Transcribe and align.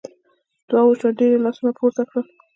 دعا 0.69 0.81
وشوه 0.85 1.11
ډېر 1.19 1.31
یې 1.35 1.43
لاسونه 1.45 1.71
پورته 1.79 2.01
کړل. 2.09 2.25